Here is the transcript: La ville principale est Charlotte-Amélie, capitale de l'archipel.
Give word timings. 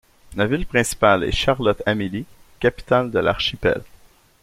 La 0.35 0.47
ville 0.47 0.65
principale 0.65 1.23
est 1.25 1.31
Charlotte-Amélie, 1.31 2.25
capitale 2.59 3.11
de 3.11 3.19
l'archipel. 3.19 3.83